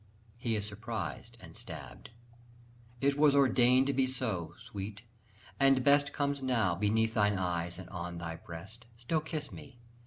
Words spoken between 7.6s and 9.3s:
and on thy breast. Still